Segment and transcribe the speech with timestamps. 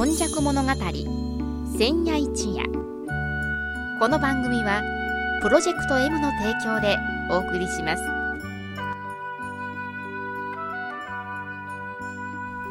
[0.00, 0.70] 今昔物語
[1.76, 2.64] 千夜一夜。
[3.98, 4.80] この番組は
[5.42, 6.96] プロジェクト M の提供で
[7.30, 8.02] お送りします。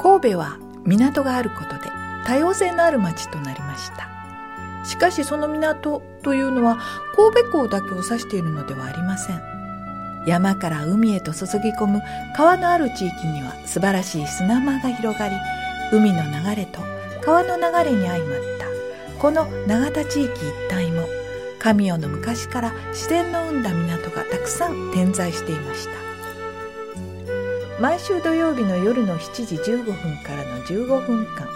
[0.01, 0.57] 神戸は
[0.87, 1.91] 港があることで
[2.25, 4.09] 多様性のある町となりました。
[4.83, 6.79] しかしその港というのは
[7.15, 9.41] 神戸港だけを指しているのではありません。
[10.25, 12.01] 山から海へと注ぎ込む
[12.35, 15.35] 川のある地域には素晴らしい砂間が広がり
[15.91, 16.81] 海の流れと
[17.29, 18.65] 川の流れに相まった。
[19.21, 21.03] この永田地域一帯も
[21.59, 25.91] 神代の昔から自然の生んだ港がたくさん点在していました。
[27.79, 29.93] 毎週土曜日の夜の7時15分
[30.23, 31.47] からの15分間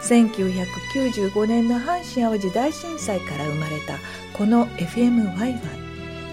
[0.00, 3.98] 1995年の阪神・淡路大震災から生まれた
[4.38, 5.58] この FMYY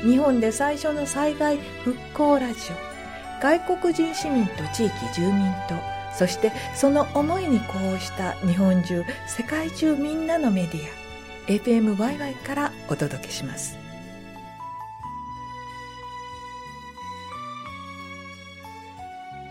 [0.04, 3.42] 日本で最初の災害復興ラジオ。
[3.42, 11.08] 外国人市民と地域住民とそしてその思いに呼応した日本中世界中みんなのメディア
[11.48, 13.78] FMYY からお届けします。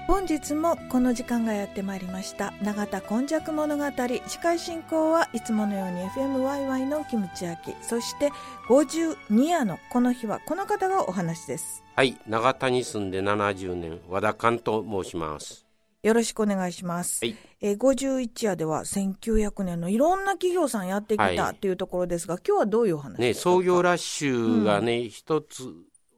[0.06, 8.30] 本日もこの時間がやってまいりました永田今昔物語司会進行はいつものように FMYY のキムチ焼きそして
[8.68, 11.84] 52夜のこの日はこの方がお話です。
[11.94, 15.65] はい永田に住んで70年和田寛と申します。
[16.06, 17.36] よろしくお願いします、はい。
[17.60, 21.54] えー51夜では1900年のいろんな企業さんやってきたはい。
[21.56, 23.42] というところですが、今日はどういうお話ねですか？
[23.42, 25.64] 創業ラッシュがね一、つ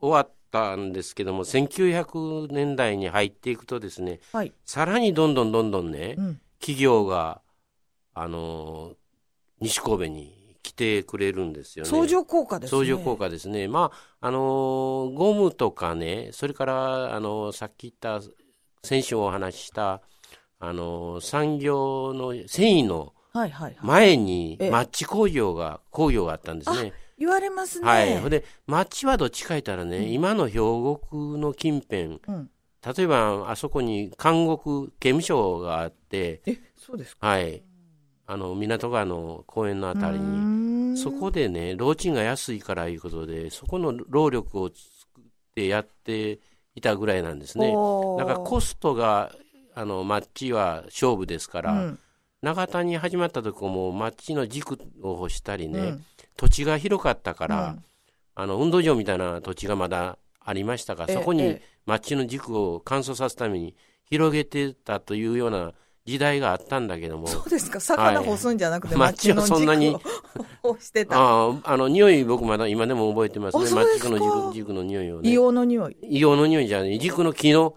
[0.00, 7.40] 終わったんですけども1900年代に入っていくとですねはい、さらにどんどんどんどんね、うん、企業が
[8.14, 8.94] あのー
[9.60, 11.90] 西神戸に来てくれるんですよね。
[11.90, 12.78] 相乗効果ですね。
[12.78, 13.66] 相乗効果ですね。
[13.66, 18.20] まあ、あのーゴムとかね、それから、あのーさっき言った、
[18.88, 20.00] 先週お話しした、
[20.58, 23.12] あのー産業の繊維の
[23.82, 24.70] 前にええ。
[24.70, 26.94] マッチ工場が、工業があったんですね。
[27.18, 27.86] 言われますね。
[27.86, 28.30] はい。
[28.30, 32.50] で、マッチはどっちか言ったらね、今の兵庫区の近辺、うん、
[32.96, 37.26] 例えばあそこに監獄刑務所があって、えそうですか。
[37.26, 37.62] はい。
[38.26, 46.40] あの、港川の公園のあたりに、にそこでね、労賃が安いからいうことで、そこの労力を作ってやって
[46.78, 47.76] いたぐらいなんですね。
[48.16, 49.32] だからコストが、
[49.74, 51.98] あの、マッチは勝負ですから、うん。
[52.40, 56.04] 長田に始まった時もマッチの軸を干したりね、うん。
[56.36, 57.84] 土地が広かったから、うん。
[58.34, 61.62] あの、運動場みたいな土地がまだありましたが、ええそこにええ。
[61.84, 63.74] マッチの軸を乾燥させるために
[64.08, 65.72] 広げてたというような
[66.08, 67.80] 時代があったんだけども、そうですか。
[67.80, 69.94] 魚干すんじゃなくて、マッチはそんなに。
[70.80, 71.18] してた。
[71.18, 73.66] ああ、あの、匂い僕まだ今でも覚えてますね。
[73.66, 74.08] すか。
[74.08, 75.30] の軸軸の匂いをね。
[75.30, 75.96] 硫黄の匂い。
[76.02, 77.76] 硫黄の匂いじゃね軸の木の、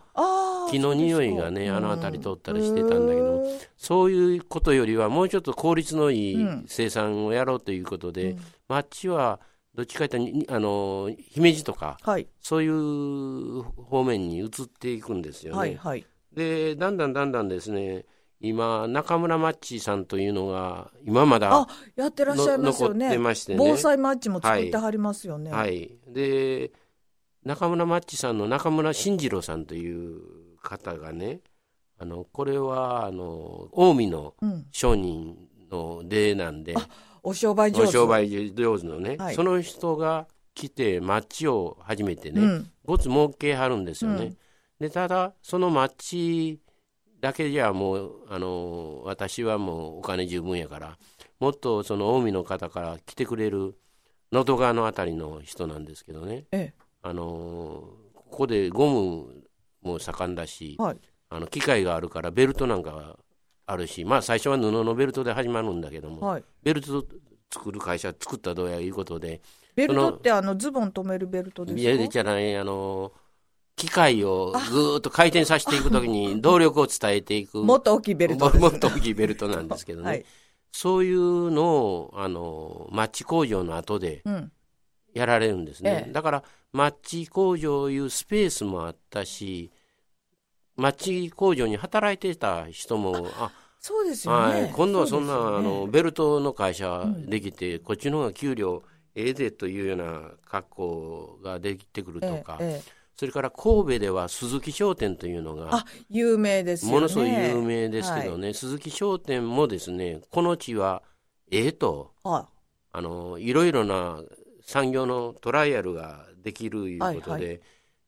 [0.69, 6.65] 木の匂いがね、あの辺り通ったりしてたんだけども、そういうことよりはもうちょっと効率のいいうん。
[6.67, 8.37] 生産をやろうということで、
[8.69, 9.41] マッチは
[9.75, 12.27] どっちかというと、あの、姫路とか、はい。
[12.39, 15.57] そういう方面に移っていくんですよね。
[15.57, 16.05] はいはい。
[16.33, 18.05] で、だんだんだんだんですね、
[18.41, 23.59] 今、中村マッチさんというのが、今まだあ、やってらっしゃいますよ残っねてましてね。
[23.59, 25.99] 防災マッチも作ってはりますよね、はい。
[26.07, 26.71] で、
[27.45, 31.41] 中村マッチさんの中村慎次郎さんという方がね、
[31.99, 35.37] あの、これは、あの、近江のうん、商人
[35.69, 36.75] の出なんで、
[37.21, 37.87] お商売上手。
[37.89, 39.35] お商売上手のね、はい。
[39.35, 42.71] その人が来て、マッチを始めてね、うん。
[42.85, 44.25] ごつ儲けはるんですよね。
[44.25, 44.37] うん。
[44.79, 46.59] で、ただ、そのマッチ
[47.21, 50.97] だけじゃもう、あの、私はもうお金十分やから、
[51.39, 53.75] もっとその近江の方から来てくれる、
[54.31, 56.73] 能登川のあたりの人なんですけどね、え
[57.03, 57.83] あの、
[58.15, 59.43] ここでゴム
[59.81, 60.97] も盛んだしえ、はい。
[61.29, 63.17] あの、機械があるからベルトなんか
[63.67, 66.43] あるし、まあ最初は布のベルトで始まるんだけども、はい。
[66.63, 67.05] ベルト
[67.53, 69.41] 作る会社作ったどうやいうことで、
[69.75, 71.81] ベルトってあのズボン止めるベルトですか？
[71.81, 73.11] いや、じゃない、あの、
[73.81, 78.51] 機械をぐーっと回転させていくときに動力を伝えていく、もっと大きいベルト。
[78.51, 80.25] ですもっと大きいベルトなんですけどね、はい。
[80.71, 84.51] そういうのを、あの、マッチ工場の後でうん。
[85.15, 86.03] やられるんですね。
[86.05, 86.13] ええ。
[86.13, 89.71] だから、マッチ工場いうスペースもあったし、
[90.75, 95.39] マッチ工場に働いてた人も、あ、そうですよね、はい、今度はそんな、ね。
[95.57, 98.83] あのベルトの会社できて、こっちの方が給料
[99.15, 111.03] ええでというような格好ができてくるとか、ええええそれから神戸では鈴木商店というのがあ有名ですものすごい有名ですけどね、鈴木商店もですねこの地は
[111.51, 112.13] ええと。
[112.23, 112.49] は
[112.91, 114.21] あのいろいろな
[114.65, 117.61] 産業のトライアルができるいうことで、はい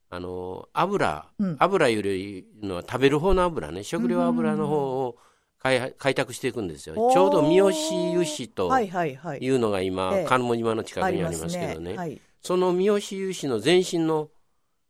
[0.09, 1.57] あの油、うん。
[1.59, 3.83] 油よりのは食べる方の油ね。
[3.83, 4.75] 食料油の方
[5.05, 5.17] を
[5.59, 6.95] 開開拓していくんですよ。
[6.95, 9.39] ちょうど三好油脂とはいはいはい。
[9.39, 10.25] いうのが今、ええ。
[10.25, 11.95] 関門島の近くにありますけどね。
[11.95, 14.29] はい、その三好油脂の前身の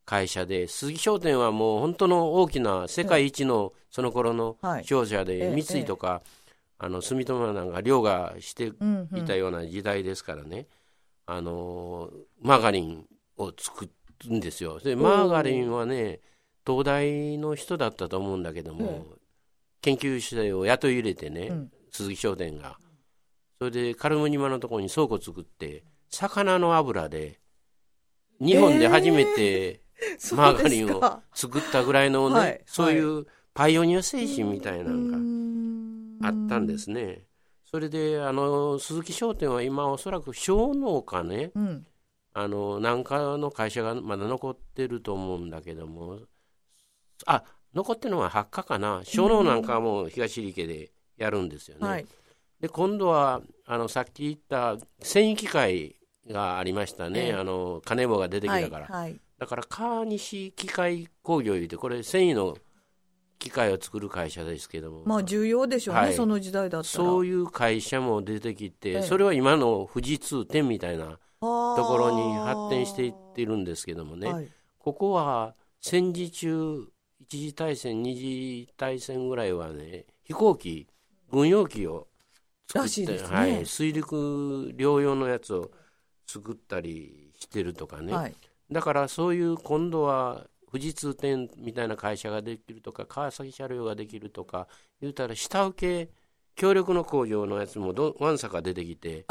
[0.06, 4.84] 会社で鈴木商店はもう本当の大きな世界一のその頃のはい。
[4.84, 6.22] 商社えでえ三井とか、
[6.78, 8.72] あの住友なんか凌駕して
[9.16, 10.68] いたような時代ですからね、
[11.26, 12.10] あの
[12.42, 13.06] マーガリン
[13.38, 13.90] を作
[14.26, 14.80] るんですよ。
[14.80, 16.20] でマーガリンはね
[16.66, 19.06] 東大の人だったと思うんだけども、
[19.82, 21.72] 研究者を雇い入れてね、うん。
[21.92, 22.78] 鈴木商店が。
[23.60, 27.40] それでカルムニマのところに倉庫作って魚の油で
[28.42, 29.83] 日本で初めて
[30.36, 32.62] マーガリンを作ったぐらいのね、はい。
[32.66, 36.20] そういうパイオニア精神みたいなのがうーん。
[36.22, 37.26] あったんですね。
[37.66, 41.52] それであの鈴木商店は今おそらく小農かね。
[41.56, 41.88] うん。
[42.34, 46.20] あのなんかの会社がまだ残ってると思うんだけども。
[47.26, 49.02] あ残ってるのは八家かな。
[49.04, 51.88] 小農なんかはもう東入家でやるんですよね。
[51.88, 52.06] はい。
[52.60, 55.96] で今度はあのさっき言った繊維機械
[56.28, 57.34] がありましたね、ええ。
[57.34, 62.58] あの金棒が出てきはいたから、はいだから川西機械工業いうてこれ繊維の
[63.44, 66.14] 機械を作る会社ですけども、まあ重要でしょうね、はい。
[66.14, 67.06] その時代だったら。
[67.06, 69.02] そういう会社も出てきて、ええ。
[69.02, 74.50] それは今の富士通店みたいなとところに発展していってるんですけどもね、はい、
[74.80, 76.88] ここは戦時中
[77.20, 80.88] 一次大戦二次大戦ぐらいはね飛行機
[81.30, 82.08] 軍用機を
[82.68, 83.36] 作っらしいて、ですね。
[83.36, 85.70] はい、水陸両用のやつを
[86.26, 88.36] 作ったりしてるとかね、はい
[88.74, 94.68] だからそういう今度は富士通店みたいな会社ができるとか川崎車両ができるとか
[95.00, 96.12] 言うたら下請け
[96.56, 99.26] 協力の工場のやつもどわんさか出てきて。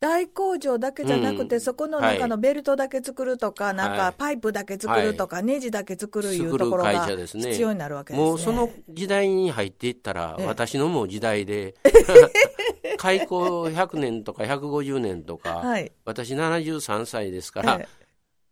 [0.00, 1.60] 大工場だけじゃなくて、うん。
[1.60, 8.26] そこの中のベルトだけ作るとか、なんはいかパイプだけ作るとか、ネジだけ作るいうところが必要になるわけですね。
[8.26, 10.46] もうその時代に入っていったら、ええ。
[10.46, 11.76] 私のもう時代で
[12.98, 17.88] 開港100年とか150年とか、はい、私73歳ですから、え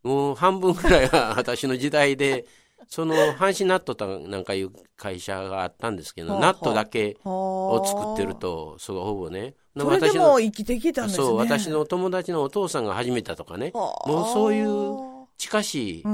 [0.02, 2.46] もう半分ぐらいは 私の時代で
[2.88, 9.54] その阪神ナットとなんかいう会社があったんですけど、はあナットだけえを作ってるとそれがほぼね。
[9.76, 11.24] それで私のも生きてきたんですね。
[11.24, 13.70] そう私の友達のお父さんが始めたとかね。
[13.74, 16.04] はあもうそういう近しい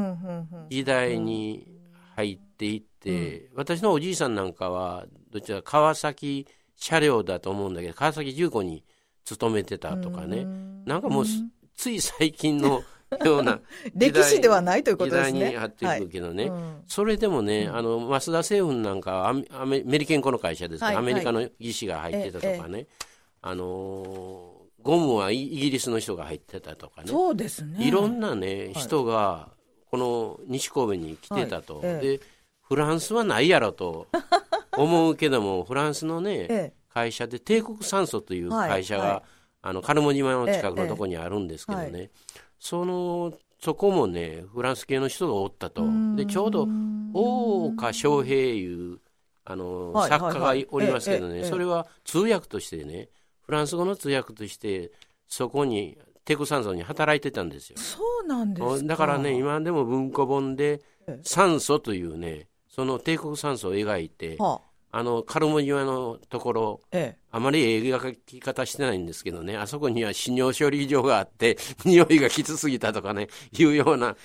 [0.68, 1.66] 時代に
[2.14, 6.46] 入っていって、私のおじいさんなんかはどちらか川崎
[6.76, 8.84] 車両だと思うんだけど川崎重工に
[9.24, 10.44] 勤めてたとかね、
[10.84, 11.42] なんかもうす
[11.74, 12.82] つい最近の
[13.25, 13.61] ような
[13.94, 15.38] 歴史ではないということですね。
[15.38, 16.82] 時代に入っていくけどね、うん。
[16.88, 20.91] それでもね、あの増田製粉なんかはアメリケンコの会社ですか？
[20.91, 21.05] ら、はい。
[21.05, 22.87] アメリカの技師が入ってたとかね、
[23.43, 27.08] あのーゴムはイイギリスの人が入ってたとかね。
[27.08, 27.85] そうですね。
[27.85, 29.49] いろんなね、人が
[29.91, 31.85] この西神戸に来てたと、はい。
[31.87, 32.19] ええ。
[32.19, 32.20] で
[32.62, 34.06] フランスはないやろと
[34.76, 36.73] 思うけどもフランスのね、ええ。
[36.93, 39.12] 会社で帝国酸素という会社が、はい。
[39.12, 39.23] はい
[39.62, 42.11] あのカルモ島の近くのとこにあるんですけどね、ええ
[42.58, 45.85] そのそこもねフランス系の人がおったと。
[46.14, 46.69] でちょうど
[47.12, 48.99] 大岡翔平いう
[49.44, 53.08] あの、はい作家がおりますけどね、それは通訳としてね
[53.43, 54.91] フランス語の通訳として
[55.29, 57.79] そこに帝国酸素に働いてたんですよ。
[57.79, 58.86] そうなんですか。
[58.86, 61.20] だからね今でも文庫本でええ。
[61.22, 64.66] 酸素というねその帝国酸素を描いてはあ、
[64.96, 67.19] あのカルモニワのところええ。
[67.31, 74.17] あまり描き方してないんですけどねあそこには死尿処理場があって 匂いがきつすぎたとかねいうような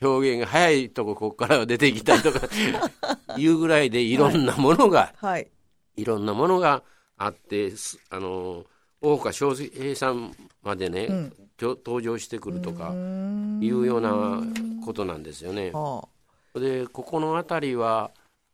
[0.00, 2.48] 表現が早いとこここから出てきたりとか
[3.36, 5.50] いうぐらいでいろんなものが、はい。
[5.96, 6.84] い、ろんなものが
[7.16, 8.64] あってすあの
[9.00, 10.32] 大岡翔平さん
[10.62, 14.40] までね、うん登場してくるとかいうような
[14.82, 15.72] ことなんですよね。
[15.74, 16.08] は
[16.54, 18.10] でここの辺りは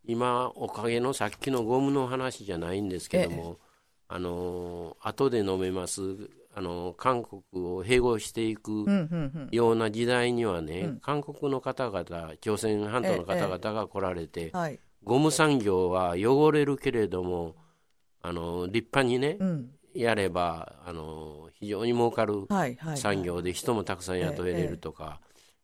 [0.06, 3.58] 今おかげのさっきのゴムの話じゃないんですけども、
[4.08, 6.02] あの後で飲めます
[6.54, 8.86] あの韓国を併合していく。
[9.50, 14.78] ような時代にはね、韓国の方々朝鮮半島の方々が来られて、はい。
[15.04, 17.54] ゴム産業は汚れるけれども
[18.22, 19.70] あの立派にね、うん。
[19.94, 22.46] やればあの非常に儲かる。
[22.96, 25.20] 産業で人もたくさん雇えれるとか、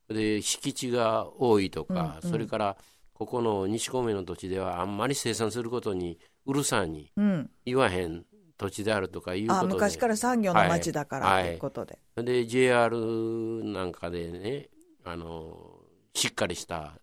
[0.08, 2.76] で敷地が多いとか、うんうんそれから
[3.22, 7.50] ここの西高梅の土地ではあんまり生産することにうるさにうん。
[7.64, 8.24] 言わへん
[8.58, 11.44] 土地であるとかいうことあ、で昔から産業の町だからはい。
[11.44, 12.00] ということで。
[12.16, 12.96] で JR
[13.62, 14.70] なんかでね
[15.04, 15.56] あの
[16.14, 16.94] しっかりした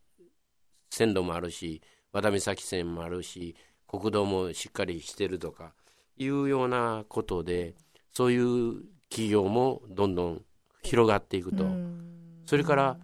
[0.90, 3.56] 線路もあるし和田岬線もあるし
[3.88, 5.74] 国道もしっかりしてるとか
[6.18, 7.76] いうようなことで
[8.12, 10.42] そういう企業もどんどん
[10.84, 12.44] 広がっていくと、うん。
[12.46, 12.98] それから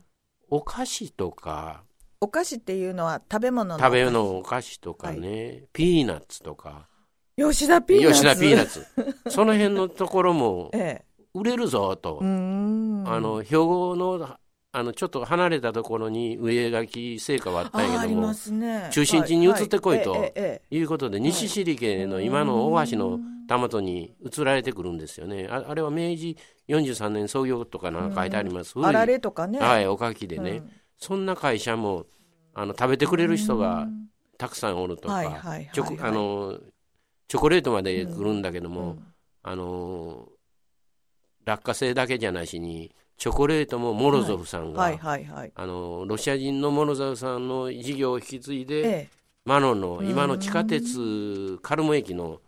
[0.50, 1.84] お菓子とか
[2.22, 6.88] お菓子っていうのは食べ物の食べ物お菓子とかね、ピーナッツとか。
[7.38, 8.22] 吉田ピーナッツ。
[8.22, 8.86] 吉田ピーナッツ。
[9.30, 11.06] その辺のところもええ。
[11.34, 13.04] 売れるぞと、うーん。
[13.06, 14.38] あの兵庫の
[14.72, 18.90] あのちょっと離れたところに上垣製菓はあったんやけどもね。
[18.92, 25.48] 中心地に移ってこいとははええええいうことで西尻家の今の大橋のたもとに移られてくるんですよね。
[25.50, 26.36] ああれは明治
[26.68, 29.60] 43年創業とかなんか書いてあります、古いあられとかね。
[29.60, 30.72] はいおかきでね、うん
[31.06, 32.08] そんな会社も
[32.56, 33.88] あの食べてくれる人が
[34.40, 35.22] たくさんおるとか、
[35.72, 36.00] チョコはい。
[36.02, 36.60] あの
[37.28, 39.06] チョコレートまで来るんだけども、うん
[39.44, 40.28] あの
[41.46, 49.10] 落花生だけじゃなしにチョコレートもモロゾフさんが、あのロシア人のモロゾフさんの事業を引き継いで、ええ。
[49.46, 52.42] マノの今の地下鉄カルモ駅の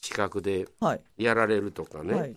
[0.00, 1.00] 近くではい。
[1.18, 2.36] やられるとかね、はい。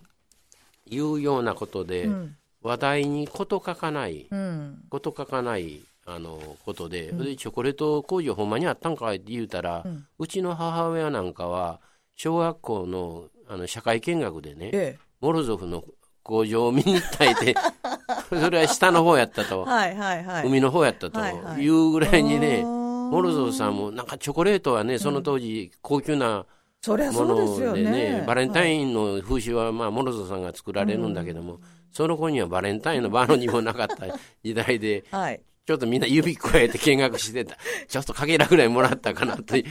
[0.90, 4.84] い、うようなことで、うん話題に事欠かないうん。
[4.90, 9.84] 事欠かないあのことで,、でチョコレート工場ほんまにあったんかいって言うたら、
[10.18, 11.80] うちの母親なんかは
[12.16, 15.84] 小学校のあの社会見学でねえモロゾフの
[16.22, 17.54] 工場を見に行ったいて
[18.30, 20.46] それは下の方やったと、えはいはいはい。
[20.46, 21.62] 海の方やったとはいはい。
[21.62, 22.82] いうぐらいにね、あー。
[23.12, 26.46] モロゾフさんもなんかチョコレートはねその当時高級な
[26.86, 31.60] ものでねねバレンタンインの風習はまあモロゾフさんが作られるんだけども、
[31.92, 34.06] その子にはバレンタインのバロにもなかった
[34.42, 35.40] 時代ではい。
[35.64, 37.56] ちょっとみんな指くわえて見学してた。
[37.86, 39.64] ちょっとかけらぐらいもらったかなとい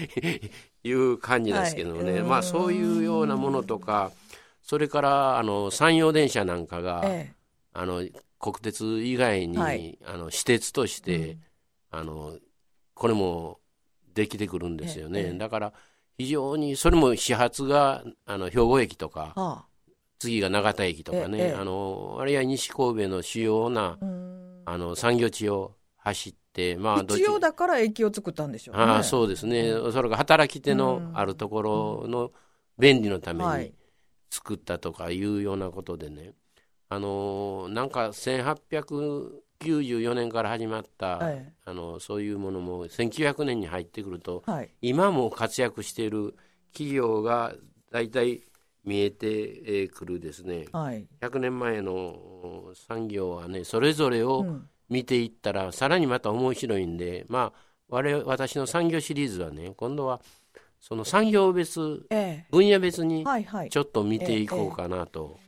[0.92, 2.13] う感じですけどね。
[2.13, 2.22] はい。
[2.22, 4.12] まあそういうようなものとか、
[4.62, 7.34] それからあの山陽電車なんかが、え
[7.74, 8.08] あの
[8.40, 10.00] 国鉄以外に、はい。
[10.06, 11.38] あの私鉄として、
[11.90, 12.38] あの
[12.94, 13.60] これも
[14.13, 15.20] できてくるんですよね。
[15.20, 15.38] ええ。
[15.38, 15.74] だから
[16.18, 19.66] 非常にそれも始発があの兵庫駅とかえは
[20.22, 21.56] 次が長田駅とかね、ええ。
[21.56, 23.98] あのあるいは西神戸の主要な
[24.66, 28.84] あの産業地を走って、まあ、どっち一応だから駅を作ったんでしょうね。
[28.84, 32.32] ああそうですね、それが働き手のあるところの
[32.78, 33.74] 便利のためにはい。
[34.30, 36.34] 作ったとかいうようなことでね、
[36.88, 44.70] あのーなんか1894年から始まった、えあのそういうものも1900年に入ってくると、はい。
[44.82, 46.36] 今も活躍している
[46.74, 47.56] 企業が
[47.92, 48.44] 大体
[48.83, 51.07] 見えてくるですね、はい。
[51.21, 54.67] 100年前の産業はねそれぞれをうん。
[54.89, 60.19] 見ていったら、さらにまた面白いんでまあ我々私の産業シリーズはね今度は
[60.81, 63.25] その産業別え分野別に
[63.69, 65.39] ちょっと見ていこうかなと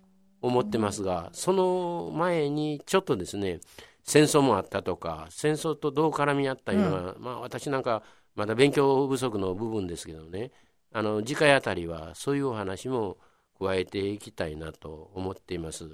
[0.42, 3.60] 思ってますが、その前にちょっとですね
[4.06, 8.02] 戦争もあったとか戦争とどう絡み合ったいうのは、まあ私なんか
[8.36, 10.52] まだ勉強不足の部分ですけどね
[10.94, 13.18] あの次回あたりはそういうお話も
[13.60, 15.90] 加えていきたいなと思っています。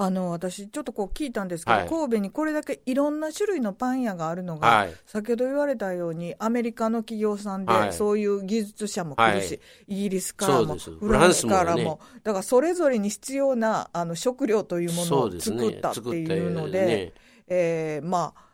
[0.00, 1.88] あの私ちょっとこう聞いたんですけど、はい。
[1.88, 4.94] 神戸にこれだけいろんな種類のパン屋があるのが、はい。
[5.06, 7.92] 先ほど言われたようにアメリカの企業さんで、はい。
[7.92, 9.60] そういう技術者も来るし、はい。
[9.88, 11.82] イギリスからもフランスからも。
[11.82, 17.12] もだからそれぞれに必要なあの食料というものを作ったっていうので作ってね。
[17.48, 18.47] えーまあ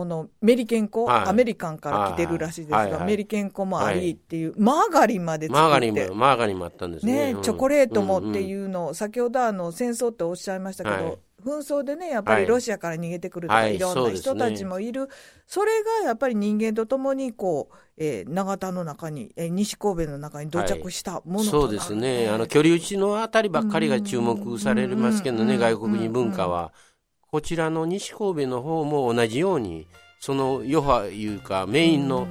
[0.00, 1.28] このメリケン粉、はい。
[1.28, 2.92] アメリカンから来てるらしいですが、はい。
[2.92, 3.04] はい。
[3.04, 7.26] メリケン粉もあはいりっていう、マーガリンまで作ってマーガリンもマーガリンもあったんですね。
[7.26, 7.42] ね、うん。
[7.42, 11.18] チョコレートもってうんいうのを、先ほどあの戦争っておっしゃいましたけど、はい。
[11.44, 12.46] 紛争でね、やっぱりはい。
[12.46, 13.76] ロシアから逃げてくるとか、はい。
[13.76, 15.10] い、ろんな人たちもいる、
[15.46, 21.44] それがやっぱり人間とともにこう、えー永田の中に、えー西神戸の中に土着したものとな。
[21.44, 26.72] るそうですね、あの居留地のあたりばっかりが注目されますけどね、うん外国人文化は。
[27.30, 29.86] こちらの西神戸の方も同じように、
[30.18, 32.26] その余波いうか、メインの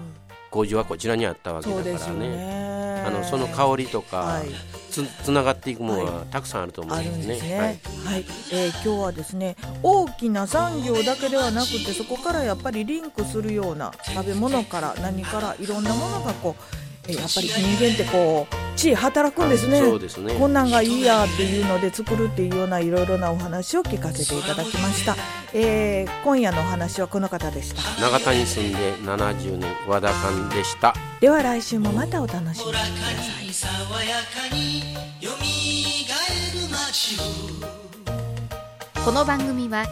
[0.51, 3.03] 工場はこちらにあったわけだからね、ね。
[3.05, 4.47] あのその香りとか、はい。
[4.91, 7.57] つつながっていくものははたくさんあると思あうんですね。
[7.57, 8.21] ははい。
[8.21, 16.63] い、えー今日はですね、大きな産業だけではなくて、そこからやっぱりリンクするような食べ物から何からいろんなものがこう、
[17.07, 19.81] えーやっぱり人間ってこう地位働くんですね。
[19.81, 25.17] そうですねこんなんがいいやっていうので作るっていうようないろいろなお話を聞かせていただきました。
[25.53, 27.81] えー今夜のお話はこの方でした。
[28.01, 30.93] 長田に住んで70年和田勘でした。
[31.19, 33.53] では来週もまたお楽しみに。
[33.53, 33.69] 爽
[34.03, 39.85] やかによみがえる街をこの番組は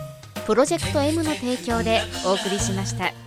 [0.45, 3.26] プロジェクト M の提供でお送りしました。